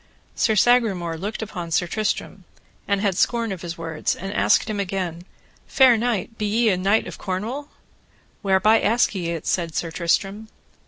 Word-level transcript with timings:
Sir 0.33 0.55
Sagramore 0.55 1.15
looked 1.15 1.43
upon 1.43 1.69
Sir 1.69 1.85
Tristram, 1.85 2.43
and 2.87 3.01
had 3.01 3.15
scorn 3.15 3.51
of 3.51 3.61
his 3.61 3.77
words, 3.77 4.15
and 4.15 4.33
asked 4.33 4.67
him 4.67 4.79
again, 4.79 5.25
Fair 5.67 5.95
knight, 5.95 6.39
be 6.39 6.47
ye 6.47 6.69
a 6.69 6.75
knight 6.77 7.05
of 7.05 7.19
Cornwall? 7.19 7.69
Whereby 8.41 8.81
ask 8.81 9.13
ye 9.13 9.29
it? 9.29 9.45
said 9.45 9.75
Sir 9.75 9.91
Tristram. 9.91 10.47